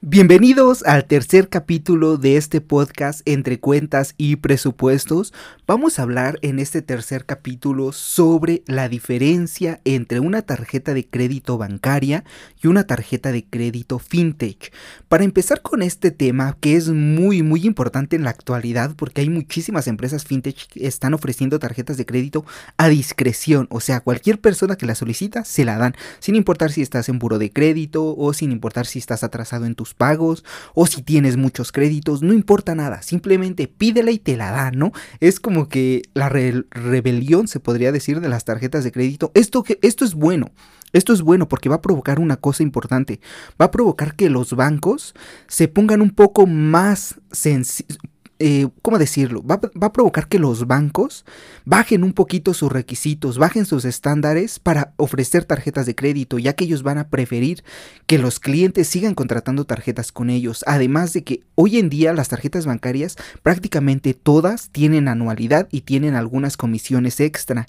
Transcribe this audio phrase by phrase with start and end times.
[0.00, 5.34] Bienvenidos al tercer capítulo de este podcast entre cuentas y presupuestos.
[5.66, 11.58] Vamos a hablar en este tercer capítulo sobre la diferencia entre una tarjeta de crédito
[11.58, 12.22] bancaria
[12.62, 14.72] y una tarjeta de crédito fintech.
[15.08, 19.30] Para empezar con este tema que es muy muy importante en la actualidad porque hay
[19.30, 22.44] muchísimas empresas fintech que están ofreciendo tarjetas de crédito
[22.76, 26.82] a discreción, o sea, cualquier persona que la solicita se la dan, sin importar si
[26.82, 30.44] estás en buro de crédito o sin importar si estás atrasado en pagos
[30.74, 34.92] o si tienes muchos créditos, no importa nada, simplemente pídela y te la da, ¿no?
[35.20, 39.30] Es como que la rebelión, se podría decir, de las tarjetas de crédito.
[39.34, 40.50] Esto, esto es bueno.
[40.92, 43.20] Esto es bueno porque va a provocar una cosa importante.
[43.60, 45.14] Va a provocar que los bancos
[45.46, 47.16] se pongan un poco más
[48.40, 49.42] eh, ¿cómo decirlo?
[49.42, 51.24] Va, a provocar que los bancos
[51.64, 56.64] bajen un poquito sus requisitos, bajen sus estándares para ofrecer tarjetas de crédito, ya que
[56.64, 57.64] ellos van a preferir
[58.06, 60.62] que los clientes sigan contratando tarjetas con ellos.
[60.68, 66.14] Además de que hoy en día las tarjetas bancarias prácticamente todas tienen anualidad y tienen
[66.14, 67.66] algunas comisiones extra.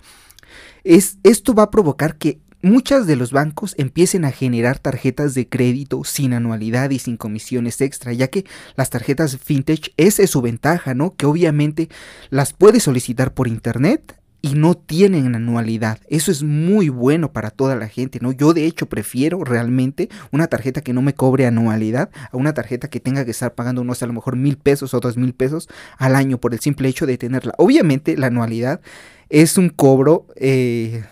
[0.83, 5.47] Es, esto va a provocar que muchas de los bancos empiecen a generar tarjetas de
[5.47, 10.41] crédito sin anualidad y sin comisiones extra, ya que las tarjetas fintech, esa es su
[10.41, 11.15] ventaja, ¿no?
[11.15, 11.89] Que obviamente
[12.29, 15.99] las puedes solicitar por internet y no tienen anualidad.
[16.07, 18.31] Eso es muy bueno para toda la gente, ¿no?
[18.31, 22.89] Yo de hecho prefiero realmente una tarjeta que no me cobre anualidad a una tarjeta
[22.89, 25.33] que tenga que estar pagando, no sé, a lo mejor mil pesos o dos mil
[25.33, 27.53] pesos al año por el simple hecho de tenerla.
[27.57, 28.81] Obviamente la anualidad
[29.29, 31.03] es un cobro eh,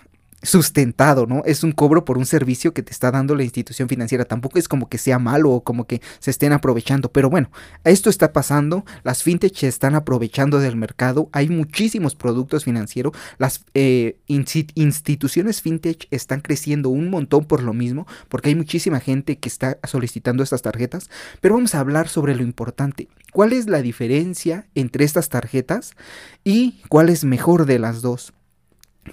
[0.47, 1.43] sustentado, ¿no?
[1.45, 4.23] Es un cobro por un servicio que te está dando la institución financiera.
[4.23, 7.11] Tampoco es como que sea malo o como que se estén aprovechando.
[7.11, 7.51] Pero bueno,
[7.83, 8.85] esto está pasando.
[9.03, 11.29] Las fintech se están aprovechando del mercado.
[11.33, 13.13] Hay muchísimos productos financieros.
[13.37, 18.07] Las eh, instituciones fintech están creciendo un montón por lo mismo.
[18.29, 21.09] Porque hay muchísima gente que está solicitando estas tarjetas.
[21.41, 23.09] Pero vamos a hablar sobre lo importante.
[23.33, 25.93] ¿Cuál es la diferencia entre estas tarjetas
[26.45, 28.33] y cuál es mejor de las dos?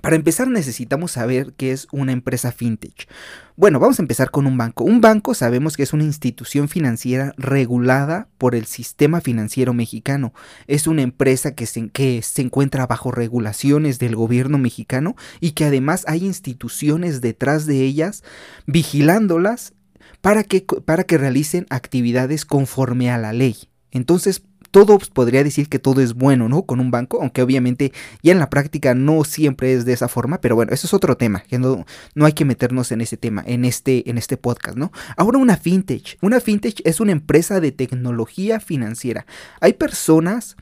[0.01, 3.09] Para empezar necesitamos saber qué es una empresa fintech.
[3.57, 4.85] Bueno, vamos a empezar con un banco.
[4.85, 10.35] Un banco sabemos que es una institución financiera regulada por el sistema financiero mexicano.
[10.67, 15.65] Es una empresa que se, que se encuentra bajo regulaciones del gobierno mexicano y que
[15.65, 18.25] además hay instituciones detrás de ellas
[18.67, 19.73] vigilándolas
[20.21, 23.57] para que, para que realicen actividades conforme a la ley.
[23.91, 24.43] Entonces,
[24.75, 26.63] todo podría decir que todo es bueno, ¿no?
[26.63, 27.93] Con un banco, aunque obviamente
[28.25, 31.17] ya en la práctica no siempre es de esa forma, pero bueno, eso es otro
[31.17, 31.87] tema, que no,
[32.17, 34.91] no hay que meternos en ese tema, en este, en este podcast, ¿no?
[35.17, 36.19] Ahora una fintech.
[36.23, 39.27] Una fintech es una empresa de tecnología financiera.
[39.61, 40.57] Hay personas...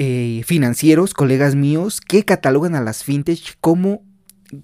[0.00, 4.04] Eh, financieros, colegas míos, que catalogan a las fintech como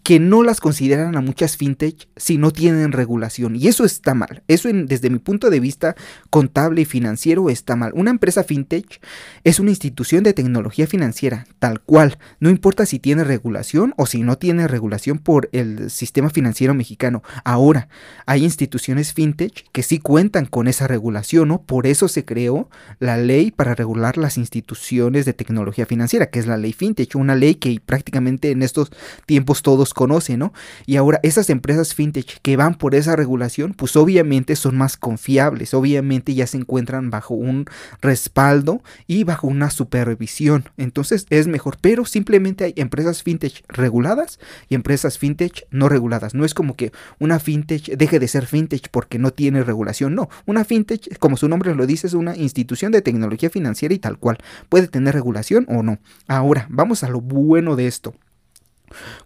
[0.03, 3.57] que no las consideran a muchas fintech si no tienen regulación.
[3.57, 4.43] Y eso está mal.
[4.49, 5.95] Eso desde mi punto de vista
[6.31, 7.93] contable y financiero está mal.
[7.95, 9.01] Una empresa fintech
[9.45, 12.19] es una institución de tecnología financiera, tal cual.
[12.41, 17.23] No importa si tiene regulación o si no tiene regulación por el sistema financiero mexicano.
[17.45, 17.89] Ahora,
[18.27, 21.63] hay instituciones fintech que sí cuentan con esa regulación, ¿no?
[21.63, 22.71] Por eso se creó
[23.01, 27.15] la ley para regular las instituciones de tecnología financiera, que es la ley fintech.
[27.17, 28.91] Una ley que prácticamente en estos
[29.27, 30.53] tiempos todos conocen, ¿no?
[30.87, 35.75] Y ahora esas empresas fintech que van por esa regulación, pues obviamente son más confiables,
[35.75, 37.65] obviamente ya se encuentran bajo un
[38.01, 40.67] respaldo y bajo una supervisión.
[40.77, 46.35] Entonces es mejor, pero simplemente hay empresas fintech reguladas y empresas fintech no reguladas.
[46.35, 50.29] No es como que una fintech deje de ser fintech porque no tiene regulación, no.
[50.47, 54.21] Una fintech, como su nombre lo dice, es una institución de tecnología financiera y tal
[54.21, 54.39] cual.
[54.69, 55.99] Puede tener regulación o no.
[56.29, 58.15] Ahora, vamos a lo bueno de esto.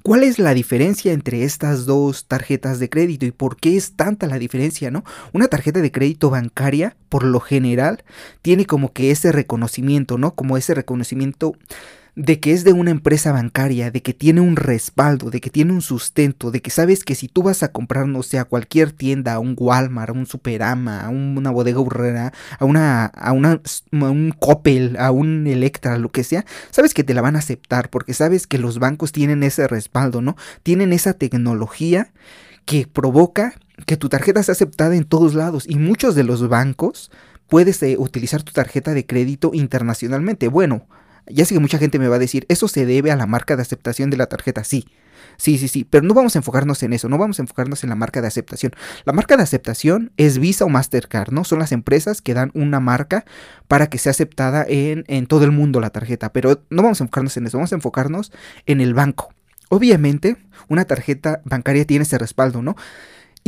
[0.03, 4.27] ¿Cuál es la diferencia entre estas dos tarjetas de crédito y por qué es tanta
[4.27, 5.05] la diferencia, no?
[5.33, 8.05] Una tarjeta de crédito bancaria, por lo general,
[8.43, 10.35] tiene como que ese reconocimiento, ¿no?
[10.35, 11.55] Como ese reconocimiento
[12.19, 15.73] de que es de una empresa bancaria, de que tiene un respaldo, de que tiene
[15.73, 18.91] un sustento, de que sabes que si tú vas a comprar, no sé, a cualquier
[18.91, 23.61] tienda, a un Walmart, a un Superama, a una bodega urrera, a una, a una,
[23.93, 27.89] un Coppel, a un Electra, lo que sea, sabes que te la van a aceptar
[27.89, 30.37] porque sabes que los bancos tienen ese respaldo, ¿no?
[30.65, 32.11] Tienen esa tecnología
[32.65, 33.55] que provoca
[33.87, 37.13] que tu tarjeta sea aceptada en todos lados y muchos de los bancos
[37.47, 40.49] puedes eh, utilizar tu tarjeta de crédito internacionalmente.
[40.49, 40.89] Bueno,
[41.27, 43.57] ya sé que mucha gente me va a decir, eso se debe a la marca
[43.57, 44.65] de aceptación de la tarjeta.
[44.65, 44.87] Sí,
[45.37, 47.91] sí, sí, sí, pero no vamos a enfocarnos en eso, no vamos a enfocarnos en
[47.91, 48.73] la marca de aceptación.
[49.05, 51.45] La marca de aceptación es Visa o Mastercard, ¿no?
[51.45, 53.25] Son las empresas que dan una marca
[53.67, 57.05] para que sea aceptada en, en todo el mundo la tarjeta, pero no vamos a
[57.05, 58.33] enfocarnos en eso, vamos a enfocarnos
[58.67, 59.33] en el banco.
[59.71, 60.37] Obviamente,
[60.69, 62.75] una tarjeta bancaria tiene ese respaldo, ¿no?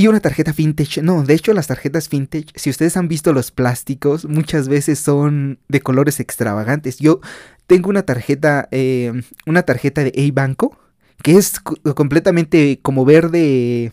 [0.00, 3.50] Y una tarjeta vintage, no, de hecho las tarjetas vintage, si ustedes han visto los
[3.50, 6.97] plásticos, muchas veces son de colores extravagantes.
[6.97, 7.20] Yo
[7.67, 9.12] tengo una tarjeta, eh,
[9.44, 10.75] una tarjeta de A-Banco,
[11.23, 13.93] que es completamente como verde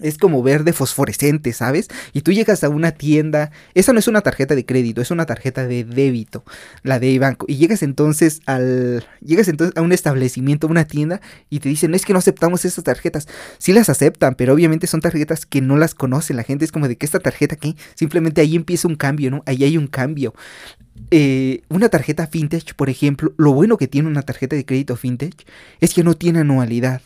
[0.00, 1.88] es como verde fosforescente, ¿sabes?
[2.12, 5.26] Y tú llegas a una tienda, esa no es una tarjeta de crédito, es una
[5.26, 6.44] tarjeta de débito,
[6.82, 11.20] la de banco, y llegas entonces al llegas entonces a un establecimiento, a una tienda
[11.50, 15.00] y te dicen, "Es que no aceptamos esas tarjetas." Sí las aceptan, pero obviamente son
[15.00, 18.40] tarjetas que no las conocen, la gente es como de que esta tarjeta aquí, simplemente
[18.40, 19.42] ahí empieza un cambio, ¿no?
[19.46, 20.34] Ahí hay un cambio.
[21.10, 25.44] Eh, una tarjeta vintage, por ejemplo, lo bueno que tiene una tarjeta de crédito vintage
[25.80, 27.02] es que no tiene anualidad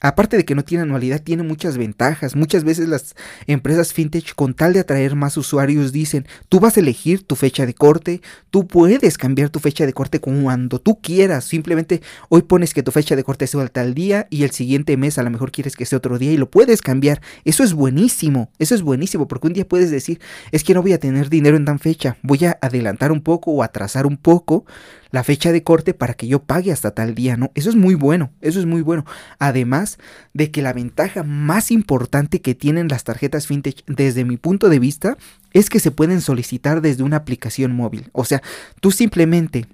[0.00, 2.34] aparte de que no tiene anualidad, tiene muchas ventajas.
[2.34, 3.14] Muchas veces las
[3.46, 7.66] empresas fintech, con tal de atraer más usuarios, dicen, tú vas a elegir tu fecha
[7.66, 8.20] de corte,
[8.50, 11.44] tú puedes cambiar tu fecha de corte cuando tú quieras.
[11.44, 15.18] Simplemente hoy pones que tu fecha de corte sea tal día y el siguiente mes
[15.18, 17.20] a lo mejor quieres que sea otro día y lo puedes cambiar.
[17.44, 20.20] Eso es buenísimo, eso es buenísimo, porque un día puedes decir,
[20.50, 23.52] es que no voy a tener dinero en tan fecha, voy a adelantar un poco
[23.52, 24.64] o atrasar un poco
[25.10, 27.50] la fecha de corte para que yo pague hasta tal día, ¿no?
[27.54, 29.04] Eso es muy bueno, eso es muy bueno.
[29.38, 29.98] Además
[30.34, 34.78] de que la ventaja más importante que tienen las tarjetas fintech desde mi punto de
[34.78, 35.16] vista
[35.52, 38.08] es que se pueden solicitar desde una aplicación móvil.
[38.12, 38.42] O sea,
[38.80, 39.66] tú simplemente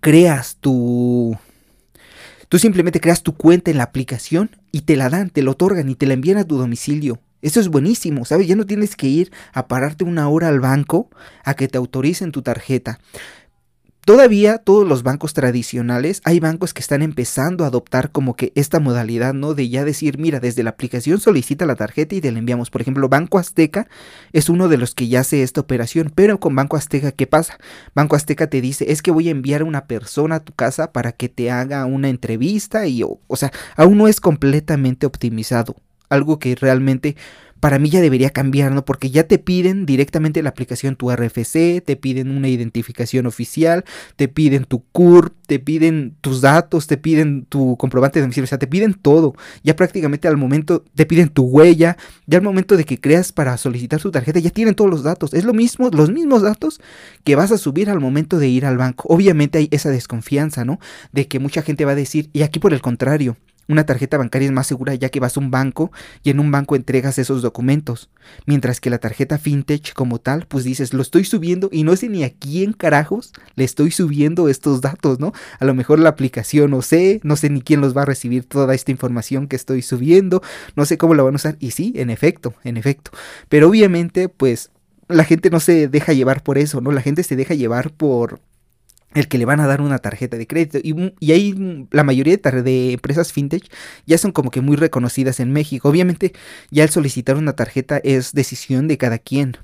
[0.00, 1.36] creas tu...
[2.48, 5.88] Tú simplemente creas tu cuenta en la aplicación y te la dan, te lo otorgan
[5.88, 7.18] y te la envían a tu domicilio.
[7.40, 8.46] Eso es buenísimo, ¿sabes?
[8.46, 11.08] Ya no tienes que ir a pararte una hora al banco
[11.44, 13.00] a que te autoricen tu tarjeta.
[14.04, 18.80] Todavía todos los bancos tradicionales, hay bancos que están empezando a adoptar como que esta
[18.80, 19.54] modalidad, ¿no?
[19.54, 22.68] De ya decir, mira, desde la aplicación solicita la tarjeta y te la enviamos.
[22.68, 23.86] Por ejemplo, Banco Azteca
[24.32, 27.58] es uno de los que ya hace esta operación, pero con Banco Azteca, ¿qué pasa?
[27.94, 30.90] Banco Azteca te dice, es que voy a enviar a una persona a tu casa
[30.90, 35.76] para que te haga una entrevista y, o, o sea, aún no es completamente optimizado.
[36.12, 37.16] Algo que realmente
[37.62, 38.84] para mí ya debería cambiar, ¿no?
[38.84, 43.84] Porque ya te piden directamente en la aplicación tu RFC, te piden una identificación oficial,
[44.16, 48.48] te piden tu CURP, te piden tus datos, te piden tu comprobante de domicilio, o
[48.48, 49.34] sea, te piden todo.
[49.62, 53.56] Ya prácticamente al momento te piden tu huella, ya al momento de que creas para
[53.56, 55.32] solicitar tu tarjeta, ya tienen todos los datos.
[55.32, 56.80] Es lo mismo, los mismos datos
[57.22, 59.06] que vas a subir al momento de ir al banco.
[59.08, 60.80] Obviamente hay esa desconfianza, ¿no?
[61.12, 63.36] De que mucha gente va a decir, y aquí por el contrario,
[63.68, 65.92] una tarjeta bancaria es más segura ya que vas a un banco
[66.22, 68.10] y en un banco entregas esos documentos.
[68.46, 72.08] Mientras que la tarjeta fintech como tal, pues dices, lo estoy subiendo y no sé
[72.08, 75.32] ni a quién carajos le estoy subiendo estos datos, ¿no?
[75.58, 78.44] A lo mejor la aplicación no sé, no sé ni quién los va a recibir
[78.44, 80.42] toda esta información que estoy subiendo,
[80.76, 81.56] no sé cómo la van a usar.
[81.60, 83.10] Y sí, en efecto, en efecto.
[83.48, 84.70] Pero obviamente, pues
[85.08, 86.92] la gente no se deja llevar por eso, ¿no?
[86.92, 88.40] La gente se deja llevar por
[89.14, 90.78] el que le van a dar una tarjeta de crédito.
[90.82, 93.64] Y, y ahí la mayoría de, empresas fintech
[94.06, 95.88] ya son como que muy reconocidas en México.
[95.88, 96.32] Obviamente
[96.70, 99.56] ya el solicitar una tarjeta es decisión de cada quien.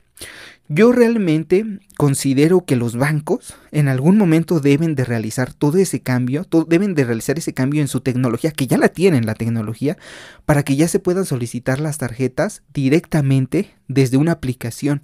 [0.71, 1.65] Yo realmente
[1.97, 7.05] considero que los bancos en algún momento deben de realizar todo ese cambio, deben de
[7.05, 9.97] realizar ese cambio en su tecnología, que ya la tienen la tecnología,
[10.45, 15.01] para que ya se puedan solicitar las tarjetas directamente desde una aplicación.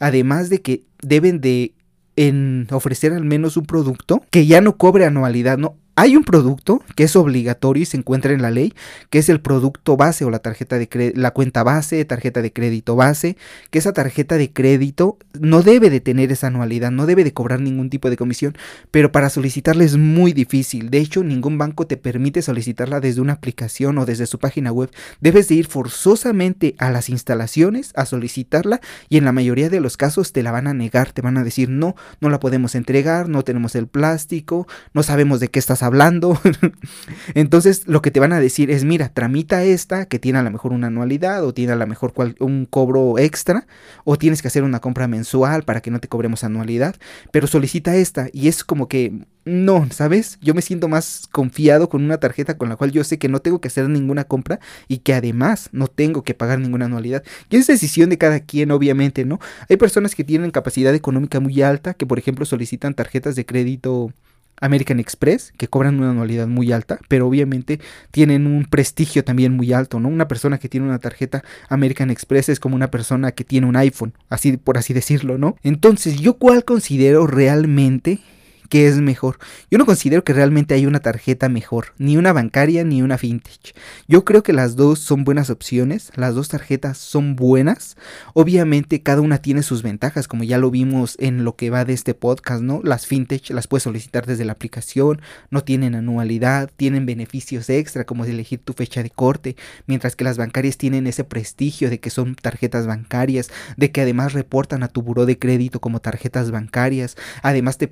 [0.00, 1.72] Además de que deben de
[2.16, 6.82] en ofrecer al menos un producto que ya no cobre anualidad, no, hay un producto
[6.94, 8.74] que es obligatorio y se encuentra en la ley,
[9.08, 12.96] que es el producto base o la tarjeta de la cuenta base, tarjeta de crédito
[12.96, 13.38] base,
[13.70, 17.60] que esa tarjeta de crédito no debe de tener esa anualidad, no debe de cobrar
[17.62, 18.58] ningún tipo de comisión,
[18.90, 20.90] pero para solicitarla es muy difícil.
[20.90, 24.90] De hecho, ningún banco te permite solicitarla desde una aplicación o desde su página web.
[25.22, 29.96] Debes de ir forzosamente a las instalaciones a solicitarla y en la mayoría de los
[29.96, 33.30] casos te la van a negar, te van a decir no, no la podemos entregar,
[33.30, 36.38] no tenemos el plástico, no sabemos de qué estás hablando.
[37.34, 40.50] Entonces lo que te van a decir es, mira, tramita esta que tiene a lo
[40.50, 43.66] mejor una anualidad o tiene a lo mejor un cobro extra
[44.04, 46.96] o tienes que hacer una compra mensual para que no te cobremos anualidad,
[47.32, 50.38] pero solicita esta y es como que no, ¿sabes?
[50.42, 53.38] Yo me siento más confiado con una tarjeta con la cual yo sé que no
[53.38, 57.22] tengo que hacer ninguna compra y que además no tengo que pagar ninguna anualidad.
[57.48, 59.38] Y es decisión de cada quien, obviamente, ¿no?
[59.70, 64.12] Hay personas que tienen capacidad económica muy alta, que por ejemplo solicitan tarjetas de crédito
[64.60, 69.72] American Express, que cobran una anualidad muy alta, pero obviamente tienen un prestigio también muy
[69.72, 70.08] alto, ¿no?
[70.08, 73.76] Una persona que tiene una tarjeta American Express es como una persona que tiene un
[73.76, 75.56] iPhone, así por así decirlo, ¿no?
[75.62, 78.20] Entonces, yo cuál considero realmente
[78.68, 79.38] qué es mejor.
[79.70, 83.74] Yo no considero que realmente hay una tarjeta mejor, ni una bancaria ni una vintage.
[84.06, 87.96] Yo creo que las dos son buenas opciones, las dos tarjetas son buenas.
[88.34, 91.94] Obviamente cada una tiene sus ventajas, como ya lo vimos en lo que va de
[91.94, 92.80] este podcast, ¿no?
[92.84, 95.20] Las vintage las puedes solicitar desde la aplicación,
[95.50, 99.56] no tienen anualidad, tienen beneficios extra como elegir tu fecha de corte,
[99.86, 104.32] mientras que las bancarias tienen ese prestigio de que son tarjetas bancarias, de que además
[104.32, 107.88] reportan a tu buró de crédito como tarjetas bancarias, además te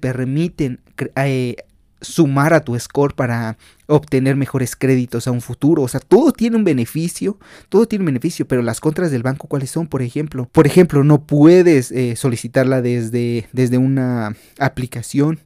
[1.17, 1.57] eh,
[2.05, 3.57] sumar a tu score para
[3.87, 5.83] obtener mejores créditos a un futuro.
[5.83, 9.49] O sea, todo tiene un beneficio, todo tiene un beneficio, pero las contras del banco,
[9.49, 9.89] ¿cuáles son?
[9.89, 15.41] Por ejemplo, por ejemplo, no puedes eh, solicitarla desde, desde una aplicación.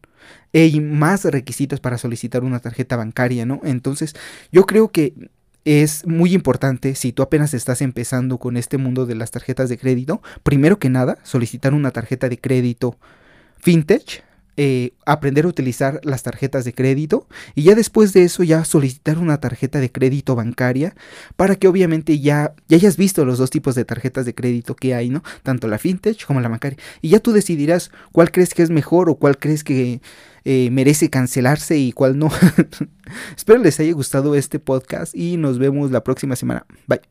[0.53, 3.61] Hay más requisitos para solicitar una tarjeta bancaria, ¿no?
[3.65, 4.15] Entonces,
[4.51, 5.15] yo creo que
[5.65, 9.77] es muy importante si tú apenas estás empezando con este mundo de las tarjetas de
[9.77, 12.97] crédito, primero que nada, solicitar una tarjeta de crédito
[13.65, 14.23] vintage
[14.61, 19.19] eh, aprender a utilizar las tarjetas de crédito y ya después de eso ya solicitar
[19.19, 20.97] una tarjeta de crédito bancaria
[21.37, 24.97] para que obviamente ya, ya hayas visto los dos tipos de tarjetas de crédito que
[24.97, 25.23] hay, ¿no?
[25.45, 26.77] Tanto la fintech como la bancaria.
[27.03, 30.00] Y ya tú decidirás cuál crees que es mejor o cuál crees que
[30.45, 32.29] eh, merece cancelarse y cuál no.
[33.37, 36.67] Espero les haya gustado este podcast y nos vemos la próxima semana.
[36.88, 37.03] Bye.